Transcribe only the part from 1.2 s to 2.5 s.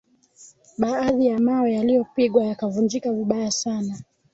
ya mawe yaliyopigwa